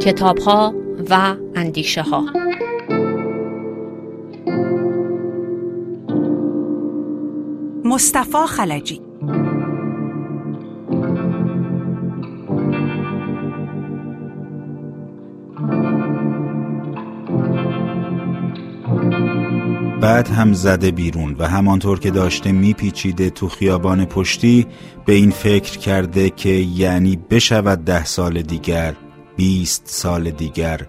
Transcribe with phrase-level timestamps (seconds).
[0.00, 0.74] کتاب ها
[1.10, 2.24] و اندیشه ها
[7.84, 9.00] مصطفی خلجی.
[20.04, 24.66] بعد هم زده بیرون و همانطور که داشته میپیچیده تو خیابان پشتی
[25.06, 28.94] به این فکر کرده که یعنی بشود ده سال دیگر
[29.36, 30.80] بیست سال دیگر.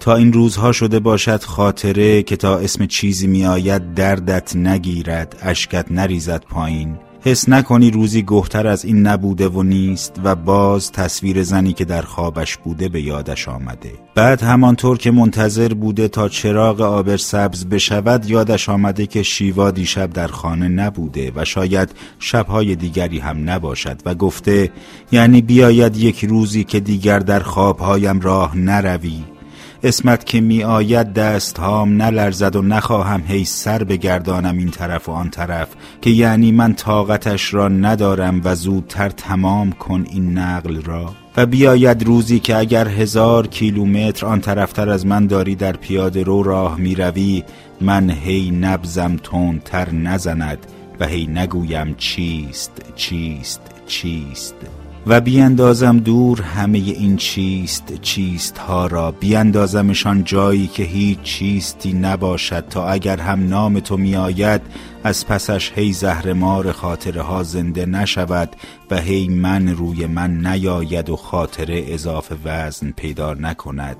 [0.00, 6.44] تا این روزها شده باشد خاطره که تا اسم چیزی میآید دردت نگیرد اشکت نریزد
[6.44, 6.98] پایین.
[7.26, 12.02] حس نکنی روزی گهتر از این نبوده و نیست و باز تصویر زنی که در
[12.02, 13.92] خوابش بوده به یادش آمده.
[14.14, 20.10] بعد همانطور که منتظر بوده تا چراغ آبر سبز بشود یادش آمده که شیوا دیشب
[20.10, 24.70] در خانه نبوده و شاید شبهای دیگری هم نباشد و گفته
[25.12, 29.33] یعنی بیاید یک روزی که دیگر در خوابهایم راه نروی.
[29.84, 35.12] اسمت که می آید دست هام نلرزد و نخواهم هی سر بگردانم این طرف و
[35.12, 35.68] آن طرف
[36.00, 41.14] که یعنی من طاقتش را ندارم و زودتر تمام کن این نقل را.
[41.36, 46.42] و بیاید روزی که اگر هزار کیلومتر آن طرفتر از من داری در پیاده رو
[46.42, 47.42] راه می روی
[47.80, 50.58] من هی نبزم تون تر نزند
[51.00, 54.83] و هی نگویم چیست چیست چیست.
[55.06, 59.10] و بیاندازم دور همه این چیست چیست ها را.
[59.10, 64.60] بیاندازمشان جایی که هیچ چیستی نباشد تا اگر هم نام تو می آید
[65.04, 68.56] از پسش هی زهر مار خاطره ها زنده نشود
[68.90, 73.96] و هی من روی من نیاید و خاطره اضافه وزن پیدا نکند.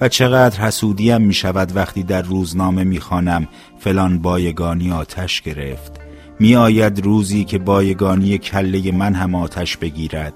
[0.00, 6.07] و چقدر حسودیم می شود وقتی در روزنامه می خانم فلان بایگانی آتش گرفت.
[6.40, 10.34] می آید روزی که بایگانی کله من هم آتش بگیرد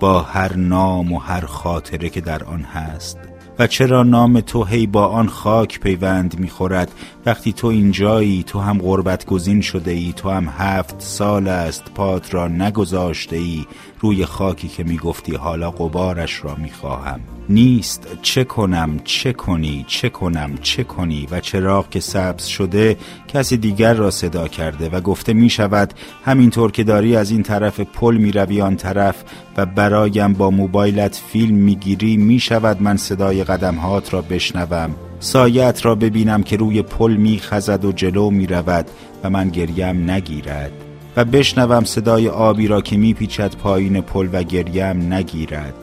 [0.00, 3.18] با هر نام و هر خاطره که در آن هست.
[3.58, 6.92] و چرا نام تو هی با آن خاک پیوند می‌خورد؟
[7.26, 12.34] وقتی تو اینجایی تو هم غربت گزین شده ای تو هم هفت سال است پات
[12.34, 13.64] را نگذاشته ای
[14.04, 17.20] روی خاکی که می‌گفتی حالا قبارش را می‌خواهم.
[17.48, 22.96] نیست چه کنم چه کنی چه کنم چه کنی و چراغ که سبز شده
[23.28, 25.94] کسی دیگر را صدا کرده و گفته می شود
[26.24, 29.24] همینطور که داری از این طرف پل می روی آن طرف
[29.56, 34.94] و برایم با موبایلت فیلم می گیری می شود من صدای قدم هات را بشنوم.
[35.20, 38.86] سایت را ببینم که روی پل می خزد و جلو می رود
[39.24, 40.72] و من گریم نگیرد.
[41.16, 45.74] و بشنوم صدای آبی را که می پیچد پایین پل و گریم نگیرد.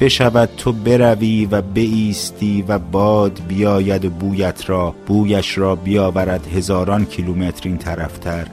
[0.00, 7.04] بشود تو بروی و بیستی و باد بیاید و بویت را بویش را بیاورد هزاران
[7.04, 8.46] کیلومتر این طرفتر.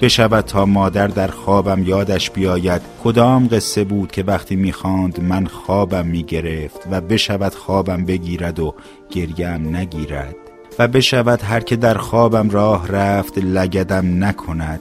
[0.00, 6.06] بشود تا مادر در خوابم یادش بیاید کدام قصه بود که وقتی می‌خواند من خوابم
[6.06, 8.74] می‌گرفت و بشود خوابم بگیرد و
[9.10, 10.34] گریم نگیرد.
[10.78, 14.80] و بشود هر که در خوابم راه رفت لگدم نکند.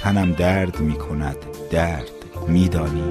[0.00, 1.36] تنم درد می‌کند
[1.70, 2.10] درد
[2.48, 3.02] میدانی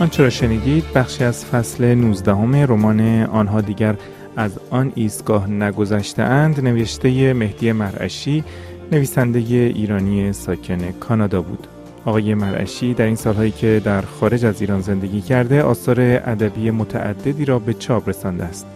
[0.00, 2.32] آنچه را شنیدید؟ بخشی از فصل 19
[2.66, 3.94] رمان آنها دیگر
[4.36, 6.60] از آن ایستگاه نگذشته اند.
[6.60, 8.44] نوشته مهدی مرعشی
[8.92, 11.66] نویسنده ایرانی ساکن کانادا بود.
[12.06, 17.44] آقای مرعشی در این سالهایی که در خارج از ایران زندگی کرده آثار ادبی متعددی
[17.44, 18.66] را به چاپ رسانده است.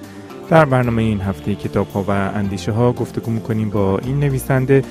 [0.51, 4.85] در برنامه این هفته کتاب ها و اندیشه ها گفتگو می‌کنیم با این نویسنده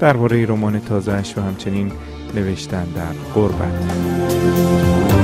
[0.00, 1.92] درباره رمان تازهش و همچنین
[2.34, 5.15] نوشتن در غربت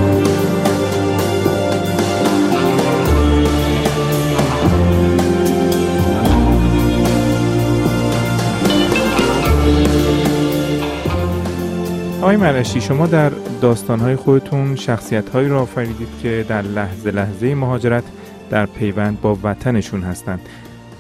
[12.33, 13.29] آقای مرشی شما در
[13.63, 18.05] داستانهای خودتون شخصیتهایی را آفریدید که در لحظه لحظه مهاجرت
[18.51, 20.41] در پیوند با وطنشون هستند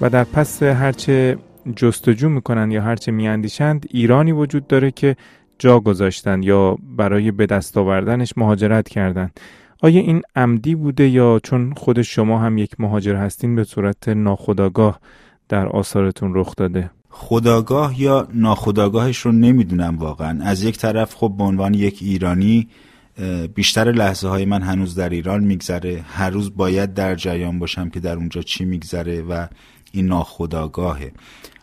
[0.00, 1.38] و در پس هرچه
[1.76, 5.16] جستجو می‌کنن یا هرچه میاندیشند ایرانی وجود داره که
[5.58, 9.40] جا گذاشتن یا برای به دست آوردنش مهاجرت کردند.
[9.82, 15.00] آیا این عمدی بوده یا چون خود شما هم یک مهاجر هستین به صورت ناخودآگاه
[15.48, 20.44] در آثارتون رخ داده؟ خداگاه یا ناخداگاهش رو نمی‌دونم واقعا.
[20.44, 22.68] از یک طرف خب به عنوان یک ایرانی
[23.54, 26.04] بیشتر لحظه های من هنوز در ایران میگذره.
[26.08, 29.46] هر روز باید در جریان باشم که در اونجا چی میگذره و
[29.92, 31.12] این ناخداگاهه.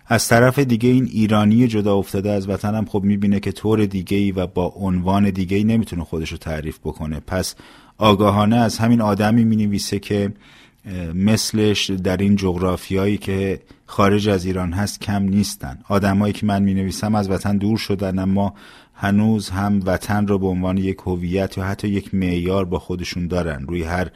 [0.07, 4.31] از طرف دیگه این ایرانی جدا افتاده از وطنم خب می‌بینه که طور دیگه ای
[4.31, 7.19] و با عنوان دیگه ای نمی‌تونه خودش رو تعریف بکنه.
[7.19, 7.55] پس
[7.97, 10.33] آگاهانه از همین آدمی می‌نویسه که
[11.13, 15.79] مثلش در این جغرافیایی که خارج از ایران هست کم نیستن.
[15.87, 18.53] آدمایی که من می نویسم از وطن دور شدن اما
[18.93, 23.65] هنوز هم وطن رو به عنوان یک هویت یا حتی یک معیار با خودشون دارن.
[23.67, 24.11] روی هر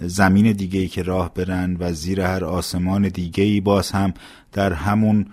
[0.00, 4.14] زمین دیگه ای که راه برن و زیر هر آسمان دیگه ای باز هم
[4.52, 5.26] در همون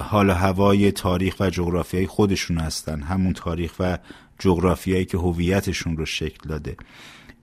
[0.00, 3.02] حال هوای تاریخ و جغرافیای خودشون هستن.
[3.02, 3.98] همون تاریخ و
[4.38, 6.76] جغرافیایی که هویتشون رو شکل داده.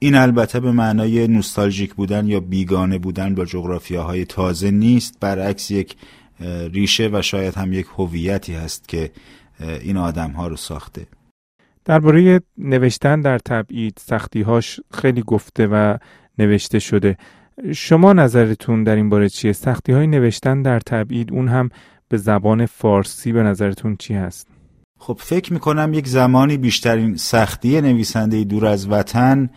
[0.03, 5.95] این البته به معنای نوستالژیک بودن یا بیگانه بودن با جغرافیاهای تازه نیست برعکس یک
[6.74, 9.12] ریشه و شاید هم یک هویتی هست که
[9.59, 11.07] این آدم ها رو ساخته
[11.86, 15.98] درباره نوشتن در تبعید سختیهاش خیلی گفته و
[16.38, 17.18] نوشته شده
[17.75, 21.69] شما نظرتون در این باره چیه؟ سختی های نوشتن در تبعید اون هم
[22.09, 24.47] به زبان فارسی به نظرتون چی هست؟
[25.00, 29.50] خب فکر می‌کنم یک زمانی بیشترین سختی نویسنده دور از وطن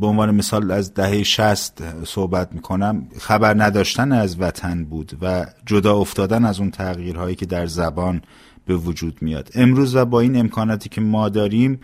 [0.00, 5.96] به عنوان مثال از دهه شست صحبت می‌کنم خبر نداشتن از وطن بود و جدا
[5.96, 8.22] افتادن از اون تغییرهایی که در زبان
[8.66, 9.50] به وجود میاد.
[9.54, 11.80] امروز و با این امکاناتی که ما داریم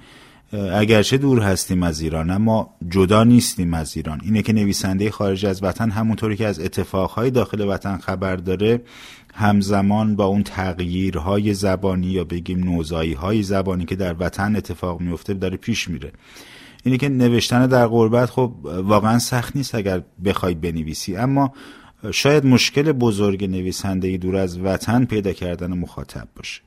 [0.72, 4.20] اگرچه دور هستیم از ایران اما جدا نیستیم از ایران.
[4.24, 8.80] اینه که نویسنده خارج از وطن همونطوری که از اتفاقهای داخل وطن خبر داره
[9.34, 15.34] همزمان با اون تغییرهای زبانی یا بگیم نوزایی های زبانی که در وطن اتفاق میفته
[15.34, 16.12] داره پیش میره.
[16.84, 21.16] اینه که نوشتن در غربت خب واقعا سخت نیست اگر بخوای بنویسی.
[21.16, 21.52] اما
[22.10, 26.62] شاید مشکل بزرگ نویسنده دور از وطن پیدا کردن مخاطب باشه.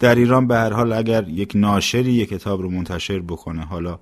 [0.00, 3.98] در ایران به هر حال اگر یک ناشری یک کتاب رو منتشر بکنه حالا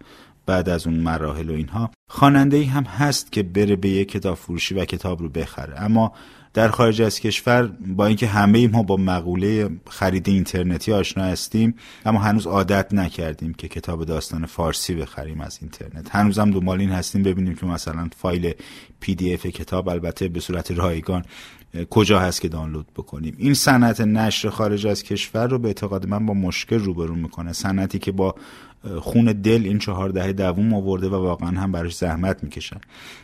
[0.46, 4.36] بعد از اون مراحل و اینها خواننده ای هم هست که بره به یک کتاب
[4.36, 5.82] فروشی و کتاب رو بخره.
[5.82, 6.12] اما
[6.52, 11.74] در خارج از کشور با اینکه همه ما با مقوله خرید اینترنتی آشنا هستیم
[12.06, 16.16] اما هنوز عادت نکردیم که کتاب داستان فارسی بخریم از اینترنت.
[16.16, 18.52] هنوزم دنبال این هستیم ببینیم که مثلا فایل
[19.00, 21.24] پی دی اف کتاب البته به صورت رایگان
[21.90, 23.34] کجا هست که دانلود بکنیم.
[23.38, 27.52] این صنعت نشر خارج از کشور رو به اعتقاد من با مشکل روبرو می‌کنه.
[27.52, 28.34] صنعتی که با
[29.00, 32.80] خون دل این چهار دهه دووم آورده و واقعا هم براش زحمت می‌کشن.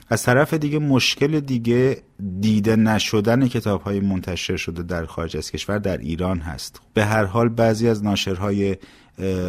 [0.08, 2.02] از طرف دیگه مشکل دیگه
[2.40, 6.80] دیده نشدن کتاب های منتشر شده در خارج از کشور در ایران هست.
[6.94, 8.76] به هر حال بعضی از ناشرهای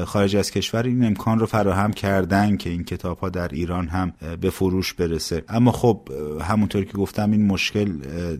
[0.06, 4.14] خارج از کشور این امکان رو فراهم کردن که این کتاب ها در ایران هم
[4.42, 5.44] به فروش برسه.
[5.50, 6.10] اما خب
[6.42, 7.90] همونطور که گفتم این مشکل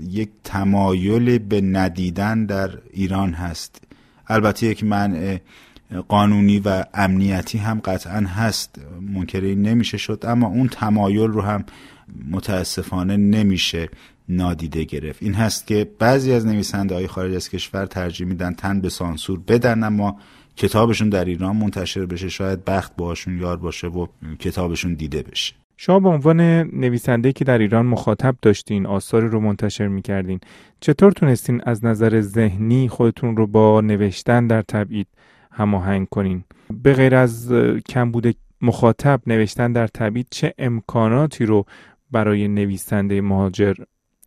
[0.10, 3.82] یک تمایل به ندیدن در ایران هست.
[4.28, 5.40] البته یک منع
[6.08, 8.76] قانونی و امنیتی هم قطعا هست.
[9.14, 11.64] منکر این نمیشه شد اما اون تمایل رو هم
[12.32, 13.90] متاسفانه نمیشه
[14.30, 15.24] نادیده گرفت.
[15.24, 19.40] این هست که بعضی از نویسنده های خارج از کشور ترجیح میدن تن به سانسور
[19.48, 20.18] بدن اما
[20.56, 24.08] کتابشون در ایران منتشر بشه شاید بخت باشون یار باشه و
[24.40, 25.54] کتابشون دیده بشه.
[25.78, 30.40] شما به عنوان نویسنده که در ایران مخاطب داشتین آثاری رو منتشر می‌کردین
[30.80, 35.08] چطور تونستین از نظر ذهنی خودتون رو با نوشتن در تبعید
[35.52, 36.44] هماهنگ کنین؟
[36.84, 37.54] به غیر از
[37.90, 41.66] کمبود مخاطب نوشتن در تبعید چه امکاناتی رو
[42.12, 43.74] برای نویسنده مهاجر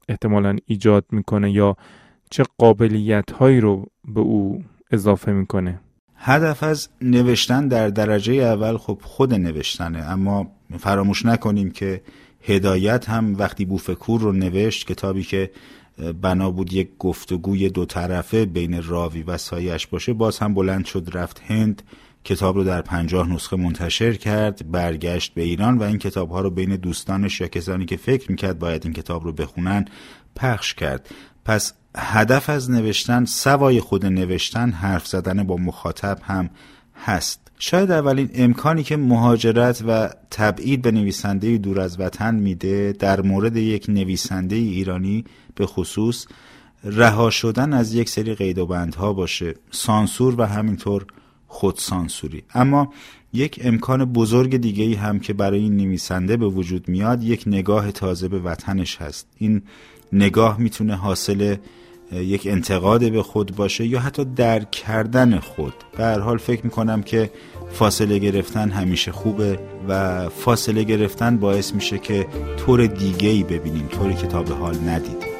[0.09, 1.77] احتمالا ایجاد می‌کنه یا
[2.31, 5.81] چه قابلیت هایی رو به او اضافه می‌کنه؟
[6.17, 10.47] هدف از نوشتن در درجه اول خب خود نوشتنه اما
[10.79, 12.03] فراموش نکنیم که
[12.43, 15.51] هدایت هم وقتی بوفکور رو نوشت کتابی که
[16.23, 21.09] بنا بود یک گفتگوی دو طرفه بین راوی و سایش باشه باز هم بلند شد
[21.13, 21.83] رفت هند.
[22.25, 26.51] کتاب رو در پنجاه نسخه منتشر کرد برگشت به ایران و این کتاب ها رو
[26.51, 29.85] بین دوستانش یا کسانی که فکر می‌کرد باید این کتاب رو بخونن
[30.37, 31.09] پخش کرد.
[31.45, 36.51] پس هدف از نوشتن سوای خود نوشتن حرف زدن با مخاطب هم
[37.05, 37.41] هست.
[37.59, 43.57] شاید اولین امکانی که مهاجرت و تبعید به نویسنده دور از وطن میده در مورد
[43.57, 46.27] یک نویسنده ایرانی به خصوص
[46.85, 49.55] رها شدن از یک سری قید و بندها باشه.
[49.71, 51.07] سانسور و همینطور
[51.55, 52.43] خودسانسوری.
[52.55, 52.93] اما
[53.33, 57.93] یک امکان بزرگ دیگه ای هم که برای این نویسنده به وجود میاد یک نگاه
[57.93, 59.27] تازه به وطنش هست.
[59.39, 59.63] این
[60.13, 61.57] نگاه می‌تونه حاصل
[62.13, 65.75] یک انتقاد به خود باشه یا حتی درک کردن خود.
[65.97, 67.31] به هر حال فکر می‌کنم که
[67.73, 69.59] فاصله گرفتن همیشه خوبه
[69.89, 74.75] و فاصله گرفتن باعث میشه که طور دیگه ای ببینیم طوری که تا به حال
[74.89, 75.34] ندیدیم.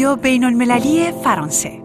[0.00, 1.79] رادیو بین المللی فرانسه